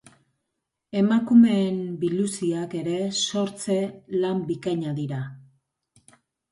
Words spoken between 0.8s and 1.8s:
Emakumeen